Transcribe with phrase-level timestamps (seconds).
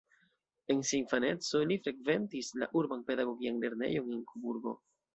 [0.75, 4.79] En sia infaneco, li frekventis la urban pedagogian lernejon en Koburgo.